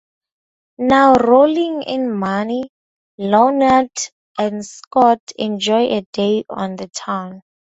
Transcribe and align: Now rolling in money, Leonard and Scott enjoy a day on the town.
Now 0.79 1.13
rolling 1.13 1.83
in 1.83 2.11
money, 2.11 2.71
Leonard 3.19 3.91
and 4.39 4.65
Scott 4.65 5.19
enjoy 5.37 5.95
a 5.95 6.07
day 6.11 6.43
on 6.49 6.75
the 6.75 6.87
town. 6.87 7.43